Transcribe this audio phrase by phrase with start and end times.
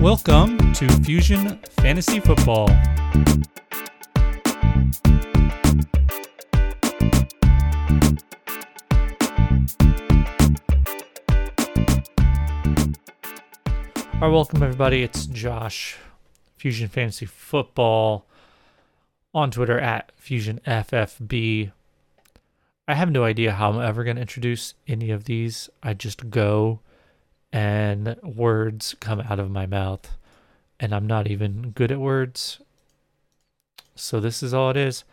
[0.00, 2.70] Welcome to Fusion Fantasy Football.
[2.70, 2.76] All
[14.22, 15.02] right, welcome everybody.
[15.02, 15.98] It's Josh,
[16.56, 18.24] Fusion Fantasy Football,
[19.34, 21.72] on Twitter at FusionFFB.
[22.88, 25.68] I have no idea how I'm ever going to introduce any of these.
[25.82, 26.80] I just go
[27.52, 30.16] and words come out of my mouth,
[30.78, 32.60] and I'm not even good at words.
[33.94, 35.04] So this is all it is.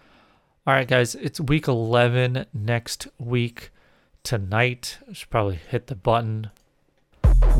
[0.65, 3.71] All right, guys, it's week 11 next week
[4.23, 4.97] tonight.
[5.09, 6.51] I should probably hit the button.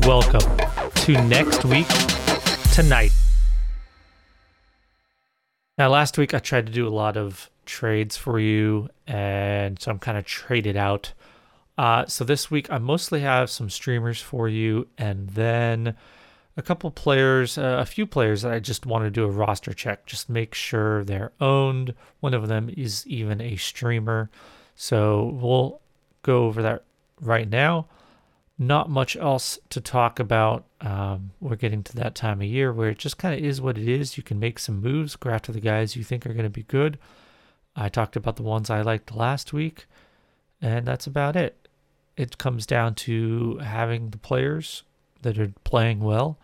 [0.02, 0.56] Welcome
[0.94, 1.88] to next week
[2.72, 3.12] tonight.
[5.78, 9.90] Now, last week I tried to do a lot of trades for you, and so
[9.90, 11.12] I'm kind of traded out.
[11.78, 15.94] Uh, so this week I mostly have some streamers for you, and then
[16.56, 19.72] a couple players, uh, a few players that I just want to do a roster
[19.72, 21.94] check, just make sure they're owned.
[22.18, 24.28] One of them is even a streamer,
[24.74, 25.80] so we'll
[26.22, 26.82] go over that
[27.20, 27.86] right now.
[28.58, 30.64] Not much else to talk about.
[30.80, 33.78] Um, we're getting to that time of year where it just kind of is what
[33.78, 34.16] it is.
[34.16, 36.64] You can make some moves, go after the guys you think are going to be
[36.64, 36.98] good.
[37.76, 39.86] I talked about the ones I liked last week,
[40.60, 41.67] and that's about it.
[42.18, 44.82] It comes down to having the players
[45.22, 46.36] that are playing well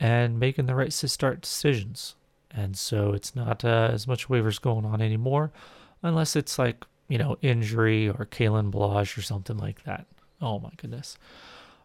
[0.00, 2.14] and making the right start decisions.
[2.50, 5.52] And so it's not uh, as much waivers going on anymore,
[6.02, 10.06] unless it's like, you know, injury or Kalen Ballage or something like that.
[10.40, 11.18] Oh my goodness.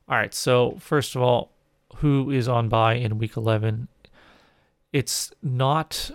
[0.08, 0.34] All right.
[0.34, 1.52] So, first of all,
[1.98, 3.90] who is on bye in week 11?
[4.94, 6.12] It's not,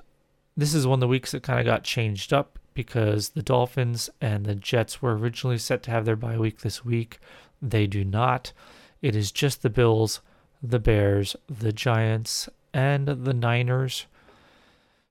[0.56, 4.10] this is one of the weeks that kind of got changed up because the Dolphins
[4.20, 7.18] and the Jets were originally set to have their bye week this week.
[7.60, 8.52] They do not.
[9.00, 10.20] It is just the Bills,
[10.62, 14.06] the Bears, the Giants, and the Niners.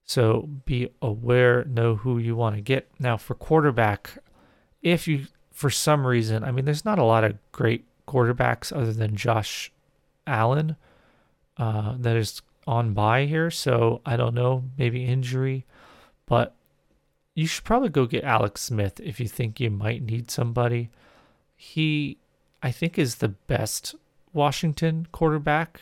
[0.05, 2.89] So be aware, know who you want to get.
[2.99, 4.17] Now, for quarterback,
[4.81, 8.93] if you for some reason, I mean, there's not a lot of great quarterbacks other
[8.93, 9.71] than Josh
[10.25, 10.75] Allen
[11.57, 13.51] uh, that is on bye here.
[13.51, 15.65] So I don't know, maybe injury,
[16.25, 16.55] but
[17.35, 20.89] you should probably go get Alex Smith if you think you might need somebody.
[21.55, 22.17] He,
[22.61, 23.95] I think, is the best
[24.33, 25.81] Washington quarterback,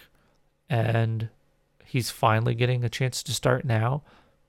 [0.69, 1.29] and
[1.83, 4.03] he's finally getting a chance to start now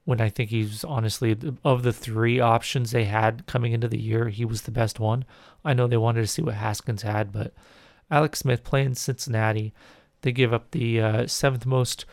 [0.04, 4.28] when I think he's honestly of the three options they had coming into the year,
[4.28, 5.24] he was the best one.
[5.64, 7.52] I know they wanted to see what Haskins had, but
[8.10, 9.72] Alex Smith playing Cincinnati,
[10.22, 12.06] they give up the uh, seventh most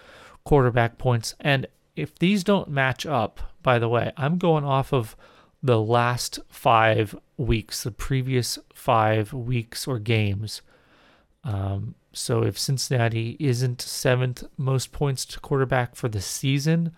[0.43, 1.33] quarterback points.
[1.39, 1.65] And
[1.97, 5.15] if these don't match up, by the way, I'm going off of
[5.63, 10.61] the last five weeks, the previous five weeks or games.
[11.43, 16.95] Um, so if Cincinnati isn't seventh most points to quarterback for the season,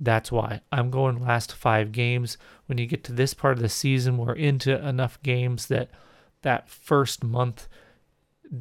[0.00, 2.38] that's why I'm going last five games.
[2.66, 5.90] When you get to this part of the season, we're into enough games that
[6.42, 7.68] that first month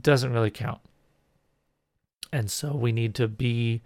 [0.02, 0.82] doesn't really count.
[2.34, 3.82] And so we need to be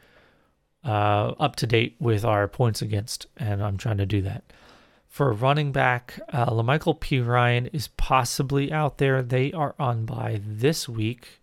[0.84, 4.44] uh, up to date with our points against, and I'm trying to do that.
[5.08, 9.22] For running back, uh, Perine is possibly out there.
[9.22, 11.41] They are on bye this week,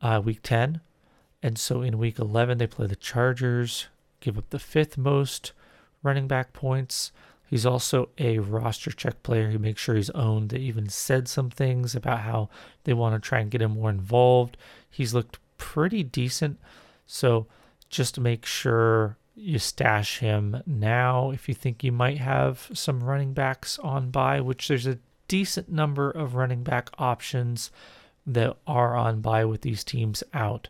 [0.00, 0.80] uh, week 10.
[1.42, 3.88] And so in week 11, they play the Chargers,
[4.20, 5.52] give up the fifth most
[6.02, 7.12] running back points.
[7.48, 9.50] He's also a roster check player.
[9.50, 10.48] He makes sure he's owned.
[10.48, 12.48] They even said some things about how
[12.84, 14.56] they want to try and get him more involved.
[14.90, 16.58] He's looked pretty decent.
[17.06, 17.46] So
[17.88, 23.32] just make sure you stash him now if you think you might have some running
[23.32, 24.98] backs on bye, which there's a
[25.28, 27.70] decent number of running back options
[28.26, 30.68] that are on bye with these teams out.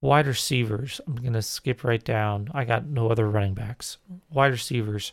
[0.00, 2.48] Wide receivers, I'm going to skip right down.
[2.54, 3.96] I got no other running backs.
[4.30, 5.12] Wide receivers.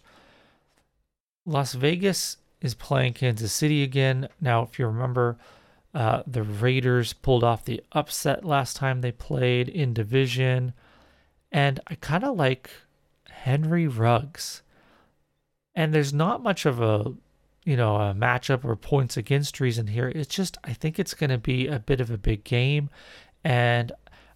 [1.45, 4.27] Las Vegas is playing Kansas City again.
[4.39, 5.37] Now, if you remember,
[5.95, 10.73] uh, the Raiders pulled off the upset last time they played in division.
[11.53, 12.69] And I kind of like
[13.29, 14.61] Henry Ruggs.
[15.73, 17.13] And there's not much of a,
[17.63, 20.11] you know, a matchup or points against reason here.
[20.13, 22.89] It's just, I think it's going to be a bit of a big game.
[23.45, 23.93] And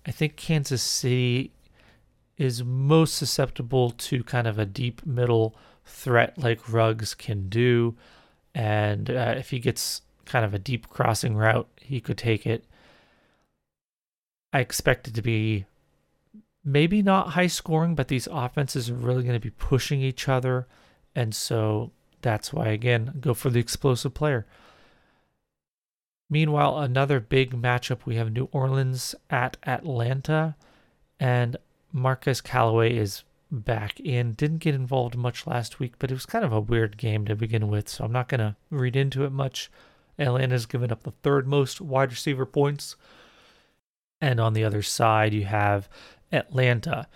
[0.08, 1.52] I think Kansas City
[2.38, 7.98] is most susceptible to kind of a deep middle threat like Ruggs can do.
[8.56, 12.66] And uh, if he gets kind of a deep crossing route, he could take it.
[14.54, 15.66] I expect it to be
[16.64, 20.68] maybe not high scoring, but these offenses are really going to be pushing each other.
[21.16, 21.92] And so
[22.22, 24.46] that's why, again, go for the explosive player.
[26.30, 30.56] Meanwhile, another big matchup we have New Orleans at Atlanta.
[31.20, 31.58] And
[31.92, 34.34] Marquez Callaway is back in.
[34.34, 37.36] Didn't get involved much last week, but it was kind of a weird game to
[37.36, 39.72] begin with, so I'm not going to read into it much.
[40.20, 42.96] Atlanta's given up the third most wide receiver points.
[44.22, 45.90] And on the other side, you have
[46.32, 47.08] Atlanta.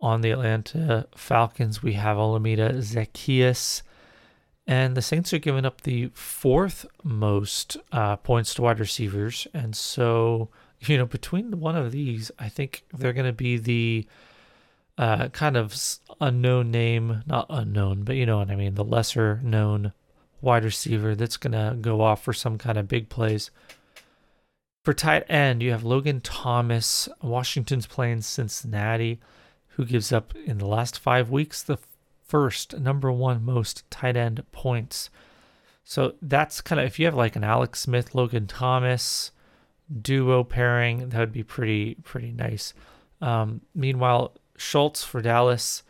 [0.00, 3.82] On the Atlanta Falcons, we have Olamide Zaccheaus.
[4.66, 9.46] And the Saints are giving up the fourth most uh, points to wide receivers.
[9.52, 10.50] And so,
[10.80, 14.06] you know, between one of these, I think they're going to be the
[14.96, 15.74] uh, kind of
[16.20, 19.92] unknown name, not unknown, but you know what I mean, the lesser known
[20.40, 23.50] wide receiver that's going to go off for some kind of big plays.
[24.84, 27.08] For tight end, you have Logan Thomas.
[27.22, 29.20] Washington's playing Cincinnati,
[29.68, 31.78] who gives up in the last five weeks the
[32.26, 35.10] first number one most tight end points.
[35.84, 39.32] So that's kind of if you have like an Alex Smith, Logan Thomas
[40.00, 42.72] duo pairing, that would be pretty pretty nice.
[43.20, 45.82] Um, meanwhile, Schultz for Dallas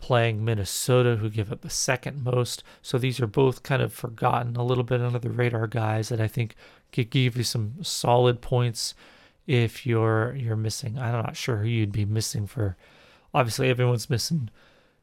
[0.00, 2.62] playing Minnesota, who give up the second most.
[2.82, 6.20] So these are both kind of forgotten, a little bit under the radar guys that
[6.20, 6.54] I think
[6.92, 8.94] could give you some solid points
[9.46, 10.98] if you're you're missing.
[10.98, 12.76] I'm not sure who you'd be missing for.
[13.34, 14.50] Obviously, everyone's missing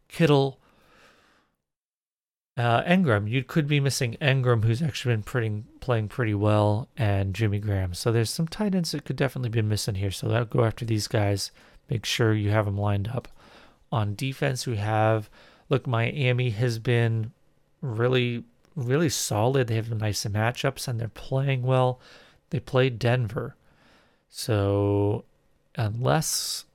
[0.08, 0.60] Kittle,
[2.58, 3.30] uh, Engram.
[3.30, 7.94] You could be missing Engram, who's actually been pretty, playing pretty well, and Jimmy Graham.
[7.94, 10.12] So there's some tight ends that could definitely be missing here.
[10.12, 11.52] So I'll go after these guys
[11.90, 13.28] Make sure you have them lined up.
[13.96, 15.30] On defense, we have
[15.70, 17.32] look, Miami has been
[17.80, 18.44] really,
[18.76, 19.68] really solid.
[19.68, 22.02] They have nice matchups and they're playing well.
[22.50, 23.56] They played Denver.
[24.28, 25.24] So,
[25.76, 26.66] unless,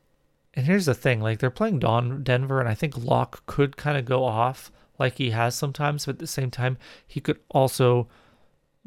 [0.54, 3.98] and here's the thing like they're playing Don Denver, and I think Lock could kind
[3.98, 8.08] of go off like he has sometimes, but at the same time, he could also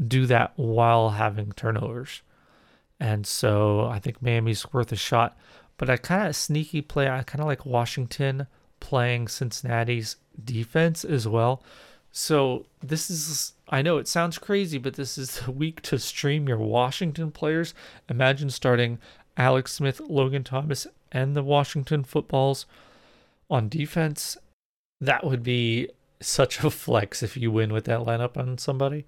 [0.08, 2.24] do that while having turnovers.
[3.00, 5.38] And so I think Miami's worth a shot.
[5.78, 7.10] But I kind of sneaky play.
[7.10, 8.48] I kind of like Washington
[8.80, 11.64] playing Cincinnati's defense as well.
[12.12, 16.48] So this is, I know it sounds crazy, but this is the week to stream
[16.48, 17.74] your Washington players.
[18.10, 19.00] Imagine starting
[19.36, 22.66] Alex Smith, Logan Thomas, and the Washington footballs
[23.50, 24.38] on defense.
[25.02, 25.90] That would be
[26.22, 29.06] such a flex if you win with that lineup on somebody.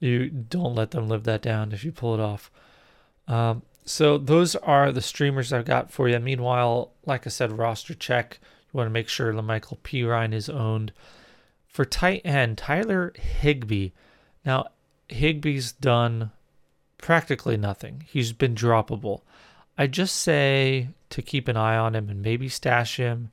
[0.00, 2.50] You don't let them live that down if you pull it off.
[3.28, 6.18] Um, so those are the streamers I've got for you.
[6.18, 8.38] Meanwhile, like I said, roster check.
[8.42, 10.92] You want to make sure La'Mical Perine is owned.
[11.66, 13.90] For tight end, Tyler Higbee.
[14.44, 14.68] Now,
[15.10, 16.30] Higbee's done
[16.98, 18.04] practically nothing.
[18.06, 19.22] He's been droppable.
[19.76, 23.30] I just say to keep an eye on him and maybe stash him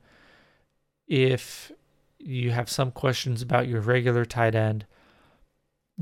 [1.06, 1.72] if
[2.18, 4.84] you have some questions about your regular tight end.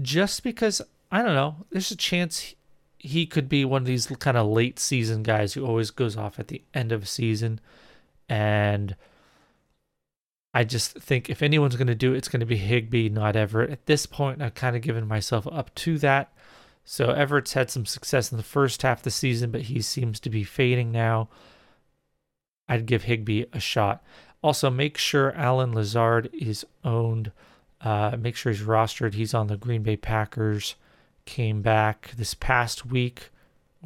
[0.00, 0.80] Just because,
[1.10, 2.54] I don't know, there's a chance
[2.98, 6.38] he could be one of these kind of late season guys who always goes off
[6.38, 7.60] at the end of a season.
[8.28, 8.96] And
[10.52, 13.36] I just think if anyone's going to do it, it's going to be Higbee, not
[13.36, 13.70] Everett.
[13.70, 16.32] At this point, I've kind of given myself up to that.
[16.84, 20.18] So Everett's had some success in the first half of the season, but he seems
[20.20, 21.28] to be fading now.
[22.68, 24.02] I'd give Higbee a shot.
[24.42, 27.30] Also, make sure Allen Lazard is owned.
[27.80, 29.14] Uh, make sure he's rostered.
[29.14, 30.74] He's on the Green Bay Packers
[31.28, 33.28] came back this past week,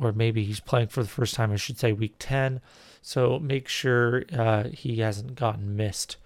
[0.00, 2.60] or maybe he's playing for the first time, I should say, week 10.
[3.02, 6.18] So make sure uh, he hasn't gotten missed.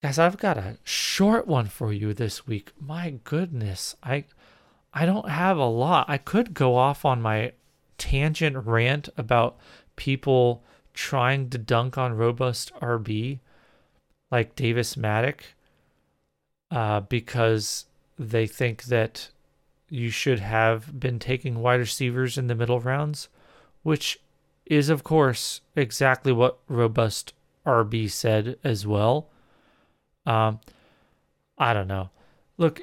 [0.00, 2.70] Guys, I've got a short one for you this week.
[2.80, 4.24] My goodness, I
[4.94, 6.06] I don't have a lot.
[6.08, 7.52] I could go off on my
[7.98, 9.58] tangent rant about
[9.96, 10.62] people
[10.94, 13.40] trying to dunk on robust RB
[14.30, 15.40] like Davis Mattek
[16.70, 17.86] uh, because
[18.30, 19.30] they think that
[19.88, 23.28] you should have been taking wide receivers in the middle rounds,
[23.82, 24.18] which
[24.64, 27.34] is, of course, exactly what Robust
[27.66, 29.28] RB said as well.
[30.24, 30.60] Um,
[31.58, 32.10] I don't know.
[32.56, 32.80] Look,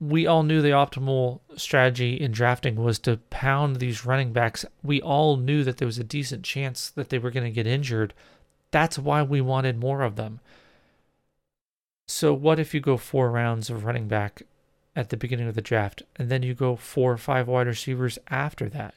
[0.00, 4.64] we all knew the optimal strategy in drafting was to pound these running backs.
[4.82, 7.66] We all knew that there was a decent chance that they were going to get
[7.66, 8.14] injured.
[8.70, 10.40] That's why we wanted more of them.
[12.06, 14.42] So, what if you go four rounds of running back
[14.96, 18.18] at the beginning of the draft, and then you go four or five wide receivers
[18.28, 18.94] after that.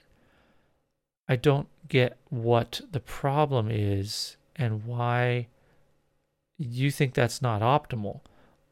[1.28, 5.48] I don't get what the problem is and why
[6.58, 8.22] you think that's not optimal.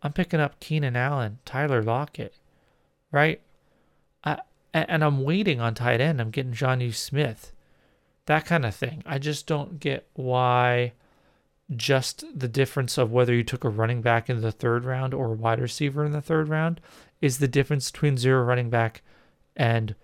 [0.02, 2.36] I'm picking up Keenan Allen, Tyler Lockett,
[3.12, 3.42] right?
[4.24, 4.42] I,
[4.74, 6.22] and I'm waiting on tight end.
[6.22, 7.52] I'm getting Jonnu Smith,
[8.26, 9.04] that kind of thing.
[9.06, 10.94] I just don't get why
[11.76, 15.28] just the difference of whether you took a running back in the third round or
[15.28, 16.80] a wide receiver in the third round
[17.22, 19.02] is the difference between zero running back
[19.56, 19.96] and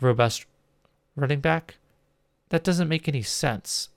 [0.00, 0.46] robust
[1.16, 1.76] running back.
[2.48, 3.90] That doesn't make any sense.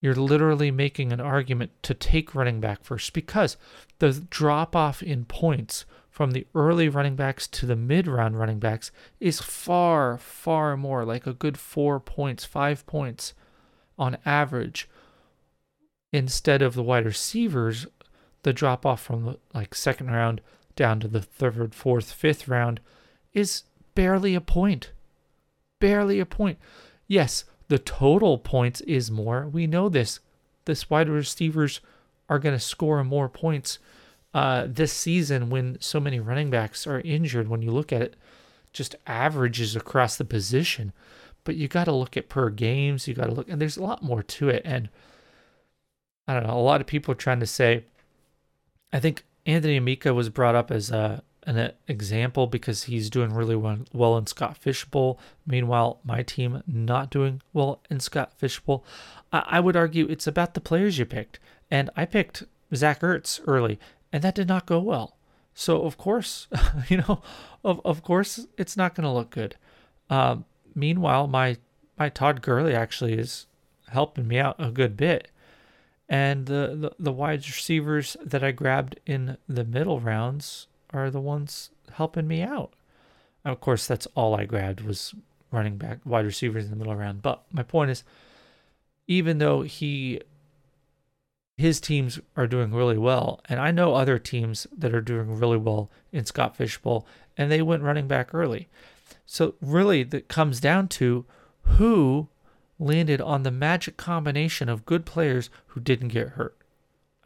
[0.00, 3.58] You're literally making an argument to take running back first because
[3.98, 8.58] the drop off in points from the early running backs to the mid round running
[8.58, 8.90] backs
[9.20, 13.34] is far, far more like a good four points, five points
[13.98, 14.88] on average.
[16.12, 17.86] Instead of the wide receivers,
[18.42, 20.40] the drop off from the like second round
[20.76, 22.80] down to the third, fourth, fifth round
[23.32, 23.64] is
[23.94, 24.90] barely a point.
[25.78, 26.58] Barely a point.
[27.06, 29.46] Yes, the total points is more.
[29.46, 30.20] We know this.
[30.64, 31.80] This wide receivers
[32.28, 33.78] are going to score more points
[34.32, 37.48] uh, this season when so many running backs are injured.
[37.48, 38.16] When you look at it,
[38.72, 40.92] just averages across the position.
[41.44, 43.08] But you got to look at per games.
[43.08, 44.62] You got to look, and there's a lot more to it.
[44.64, 44.88] And
[46.30, 46.56] I don't know.
[46.56, 47.86] A lot of people are trying to say.
[48.92, 53.56] I think Anthony Amico was brought up as a an example because he's doing really
[53.56, 55.18] well in Scott Fish Bowl.
[55.44, 58.84] Meanwhile, my team not doing well in Scott Fish Bowl.
[59.32, 61.40] I would argue it's about the players you picked.
[61.68, 63.80] And I picked Zach Ertz early,
[64.12, 65.16] and that did not go well.
[65.52, 66.46] So of course,
[66.88, 67.22] you know,
[67.64, 69.56] of of course, it's not going to look good.
[70.08, 70.44] Um,
[70.76, 71.56] meanwhile, my
[71.98, 73.46] my Todd Gurley actually is
[73.88, 75.32] helping me out a good bit,
[76.10, 81.20] and the, the the wide receivers that I grabbed in the middle rounds are the
[81.20, 82.72] ones helping me out.
[83.44, 85.14] Of course, that's all I grabbed was
[85.52, 87.22] running back, wide receivers in the middle round.
[87.22, 88.02] But my point is,
[89.06, 90.20] even though he
[91.56, 95.58] his teams are doing really well, and I know other teams that are doing really
[95.58, 98.68] well in Scott Fish Bowl, and they went running back early.
[99.26, 101.24] So really, that comes down to
[101.62, 102.28] who
[102.80, 106.56] landed on the magic combination of good players who didn't get hurt.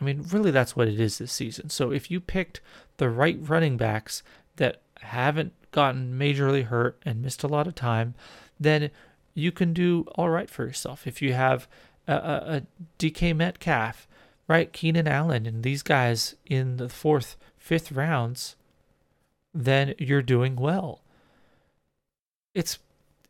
[0.00, 1.70] I mean, really, that's what it is this season.
[1.70, 2.60] So if you picked
[2.96, 4.22] the right running backs
[4.56, 8.14] that haven't gotten majorly hurt and missed a lot of time,
[8.58, 8.90] then
[9.34, 11.06] you can do all right for yourself.
[11.06, 11.68] If you have
[12.06, 12.62] a, a, a
[12.98, 14.08] DK Metcalf,
[14.48, 18.56] right, Keenan Allen, and these guys in the fourth, fifth rounds,
[19.52, 21.00] then you're doing well.
[22.54, 22.78] It's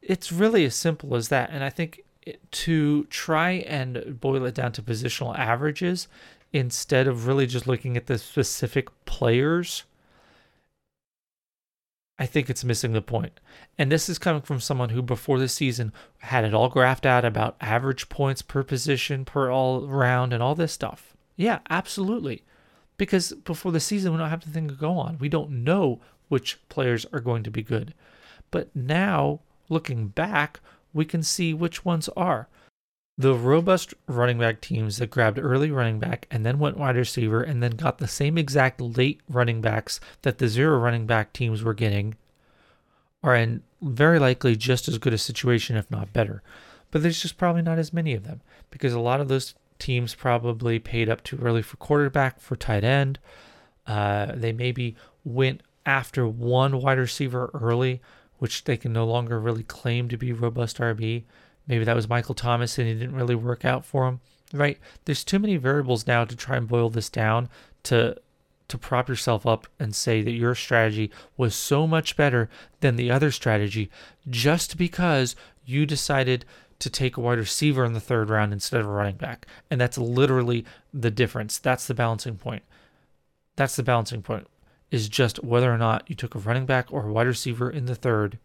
[0.03, 2.05] it's really as simple as that, and I think
[2.51, 6.09] to try and boil it down to positional averages
[6.53, 9.85] instead of really just looking at the specific players,
[12.19, 13.41] I think it's missing the point.
[13.77, 17.25] And this is coming from someone who, before the season, had it all graphed out
[17.25, 21.17] about average points per position, per all round, and all this stuff.
[21.37, 22.45] Yeah, absolutely.
[22.97, 25.19] Because before the season, we don't have anything to go on.
[25.19, 27.95] We don't know which players are going to be good.
[28.53, 30.61] But now, looking back,
[30.95, 32.49] we can see which ones are.
[33.19, 37.43] The robust running back teams that grabbed early running back and then went wide receiver
[37.43, 41.63] and then got the same exact late running backs that the zero running back teams
[41.63, 42.17] were getting
[43.23, 46.43] are in very likely just as good a situation, if not better.
[46.91, 50.15] But there's just probably not as many of them because a lot of those teams
[50.15, 53.19] probably paid up too early for quarterback, for tight end.
[53.87, 58.01] Uh, they maybe went after one wide receiver early,
[58.45, 61.23] which they can no longer really claim to be robust RB.
[61.67, 64.21] Maybe that was Michael Thomas and it didn't really work out for him,
[64.53, 64.79] right?
[65.07, 67.49] There's too many variables now to try and boil this down
[67.85, 68.21] to
[68.69, 73.11] to prop yourself up and say that your strategy was so much better than the
[73.11, 73.89] other strategy
[74.29, 75.35] just because
[75.65, 76.45] you decided
[76.81, 79.47] to take a wide receiver in the third round instead of a running back.
[79.71, 81.57] And that's literally the difference.
[81.57, 82.63] That's the balancing point.
[83.57, 84.49] That's the balancing point
[84.91, 87.87] is just whether or not you took a running back or a wide receiver in
[87.87, 88.39] the third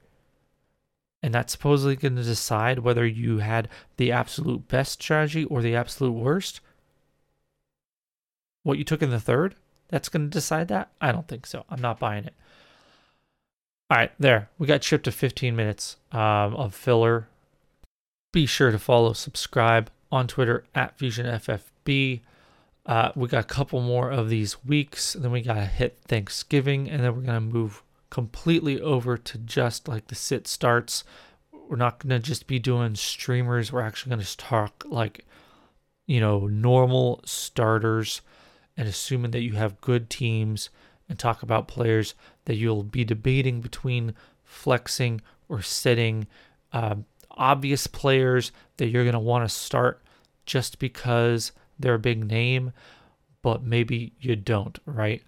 [1.22, 3.68] and that's supposedly going to decide whether you had
[3.98, 6.62] the absolute best strategy or the absolute worst.
[8.64, 9.56] What you took in the third,
[9.90, 10.92] that's going to decide that?
[11.02, 11.66] I don't think so.
[11.70, 12.36] I'm not buying it.
[13.90, 14.50] All right, there.
[14.58, 17.28] We got chipped to 15 minutes um, of filler.
[18.32, 22.22] Be sure to follow, subscribe on Twitter at FusionFFB.
[22.86, 25.14] Uh, we got a couple more of these weeks.
[25.14, 29.38] Then we got to hit Thanksgiving, and then we're going to move completely over to
[29.38, 31.04] just like the sit starts.
[31.52, 33.72] We're not going to just be doing streamers.
[33.72, 35.26] We're actually going to talk like,
[36.08, 38.22] you know, normal starters
[38.76, 40.70] and assuming that you have good teams
[41.08, 46.26] and talk about players that you'll be debating between flexing or sitting.
[46.74, 50.02] Um, obvious players that you're going to want to start
[50.46, 52.74] just because they're a big name,
[53.42, 55.24] but maybe you don't, right?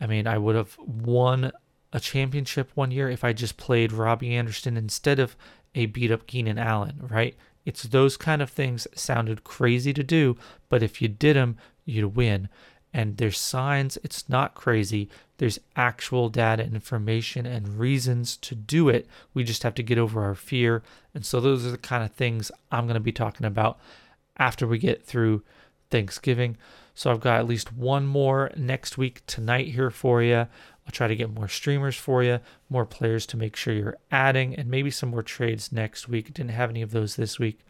[0.00, 1.52] I mean, I would have won
[1.92, 5.36] a championship one year if I just played Robbie Anderson instead of
[5.74, 7.36] a beat up Keenan Allen, right?
[7.64, 10.36] It's those kind of things sounded crazy to do,
[10.68, 12.48] but if you did them, you'd win.
[12.94, 13.98] and there's signs.
[14.04, 15.08] It's not crazy.
[15.38, 19.06] There's actual data, information, and reasons to do it.
[19.34, 20.82] We just have to get over our fear.
[21.14, 23.78] And so, those are the kind of things I'm going to be talking about
[24.36, 25.42] after we get through
[25.92, 26.56] Thanksgiving.
[26.94, 30.34] So, I've got at least one more next week tonight here for you.
[30.84, 34.56] I'll try to get more streamers for you, more players to make sure you're adding,
[34.56, 36.34] and maybe some more trades next week.
[36.34, 37.60] Didn't have any of those this week.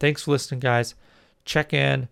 [0.00, 0.96] Thanks for listening, guys.
[1.44, 2.08] Check in.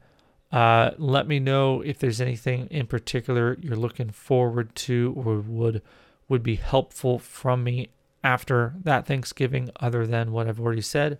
[0.52, 5.82] Uh, let me know if there's anything in particular you're looking forward to or would
[6.28, 7.88] would be helpful from me
[8.22, 11.18] after that Thanksgiving, other than what I've already said.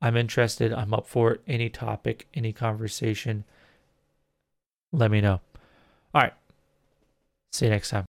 [0.00, 0.72] I'm interested.
[0.72, 1.40] I'm up for it.
[1.46, 3.44] Any topic, any conversation.
[4.92, 5.40] Let me know.
[6.14, 6.34] All right.
[7.52, 8.04] See you next time.